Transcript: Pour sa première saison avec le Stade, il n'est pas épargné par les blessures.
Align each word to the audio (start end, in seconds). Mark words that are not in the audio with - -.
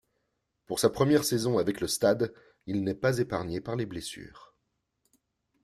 Pour 0.65 0.79
sa 0.79 0.89
première 0.89 1.23
saison 1.23 1.59
avec 1.59 1.79
le 1.79 1.85
Stade, 1.85 2.33
il 2.65 2.83
n'est 2.83 2.95
pas 2.95 3.19
épargné 3.19 3.61
par 3.61 3.75
les 3.75 3.85
blessures. 3.85 4.55